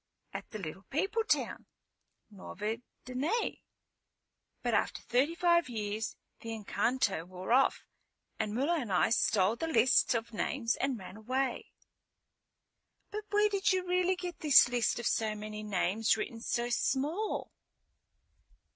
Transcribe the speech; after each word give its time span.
"At 0.33 0.49
the 0.49 0.57
little 0.57 0.81
people 0.89 1.23
town. 1.23 1.67
Nuevo 2.31 2.77
Danae. 3.05 3.61
But 4.63 4.73
after 4.73 4.99
thirty 5.03 5.35
five 5.35 5.69
years 5.69 6.17
the 6.39 6.49
encanto 6.49 7.23
wore 7.23 7.53
off 7.53 7.85
and 8.39 8.55
Mula 8.55 8.79
and 8.79 8.91
I 8.91 9.11
stole 9.11 9.57
the 9.57 9.67
list 9.67 10.15
of 10.15 10.33
names 10.33 10.75
and 10.75 10.97
ran 10.97 11.17
away." 11.17 11.69
"But 13.11 13.25
where 13.29 13.47
did 13.47 13.73
you 13.73 13.87
really 13.87 14.15
get 14.15 14.39
this 14.39 14.67
list 14.69 14.97
of 14.97 15.05
so 15.05 15.35
many 15.35 15.61
names 15.61 16.17
written 16.17 16.41
so 16.41 16.69
small?" 16.71 17.51